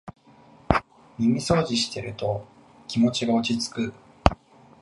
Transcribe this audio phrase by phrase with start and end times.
[1.19, 2.43] 耳そうじしてると
[2.87, 3.93] 気持ちが落ちつく